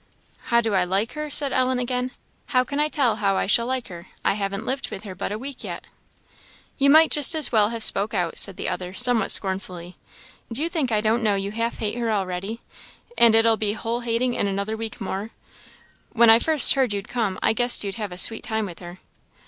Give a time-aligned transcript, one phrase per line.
[0.45, 2.09] "How do I like her?" said Ellen, again
[2.47, 4.07] "how can I tell how I shall like her?
[4.25, 5.85] I haven't lived with her but a week yet."
[6.79, 9.97] "You might just as well ha' spoke out," said the other, somewhat scornfully;
[10.51, 12.61] "do you think I don't know you half hate her already?
[13.15, 15.29] and it'll be whole hating in another week more.
[16.13, 18.97] When I first heard you'd come, I guessed you'd have a sweet time with her."